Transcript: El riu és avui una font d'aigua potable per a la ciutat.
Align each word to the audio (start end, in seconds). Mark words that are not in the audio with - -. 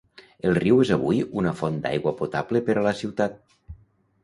El 0.51 0.55
riu 0.61 0.79
és 0.85 0.91
avui 0.95 1.19
una 1.41 1.51
font 1.59 1.77
d'aigua 1.85 2.15
potable 2.23 2.65
per 2.71 2.79
a 2.83 2.87
la 2.91 2.97
ciutat. 3.03 3.39